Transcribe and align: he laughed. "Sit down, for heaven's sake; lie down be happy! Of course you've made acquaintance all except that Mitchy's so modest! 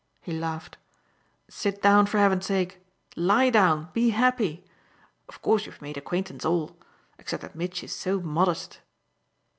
he 0.23 0.31
laughed. 0.31 0.79
"Sit 1.47 1.79
down, 1.79 2.07
for 2.07 2.17
heaven's 2.17 2.47
sake; 2.47 2.83
lie 3.15 3.51
down 3.51 3.89
be 3.93 4.09
happy! 4.09 4.65
Of 5.29 5.43
course 5.43 5.67
you've 5.67 5.79
made 5.79 5.95
acquaintance 5.95 6.43
all 6.43 6.75
except 7.19 7.41
that 7.43 7.53
Mitchy's 7.55 7.93
so 7.93 8.19
modest! 8.19 8.79